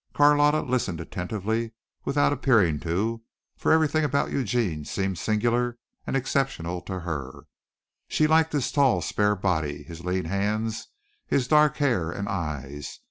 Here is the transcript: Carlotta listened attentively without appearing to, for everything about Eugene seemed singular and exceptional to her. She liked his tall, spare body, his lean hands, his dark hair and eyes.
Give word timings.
Carlotta 0.15 0.61
listened 0.61 0.99
attentively 0.99 1.73
without 2.05 2.33
appearing 2.33 2.79
to, 2.79 3.21
for 3.55 3.71
everything 3.71 4.03
about 4.03 4.31
Eugene 4.31 4.83
seemed 4.83 5.19
singular 5.19 5.77
and 6.07 6.17
exceptional 6.17 6.81
to 6.81 7.01
her. 7.01 7.43
She 8.07 8.25
liked 8.25 8.51
his 8.51 8.71
tall, 8.71 9.01
spare 9.03 9.35
body, 9.35 9.83
his 9.83 10.03
lean 10.03 10.25
hands, 10.25 10.87
his 11.27 11.47
dark 11.47 11.77
hair 11.77 12.09
and 12.09 12.27
eyes. 12.27 12.99